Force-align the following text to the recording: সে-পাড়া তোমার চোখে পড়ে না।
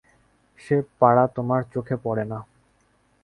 সে-পাড়া 0.59 1.25
তোমার 1.27 1.61
চোখে 1.73 1.95
পড়ে 2.03 2.23
না। 2.25 2.39